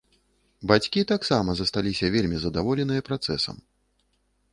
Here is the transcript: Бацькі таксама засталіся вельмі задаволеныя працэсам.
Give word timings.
Бацькі 0.69 1.01
таксама 1.11 1.49
засталіся 1.59 2.05
вельмі 2.15 2.37
задаволеныя 2.45 3.05
працэсам. 3.11 3.61